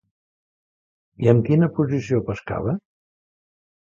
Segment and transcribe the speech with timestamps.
[1.25, 2.73] I amb quina posició pescava?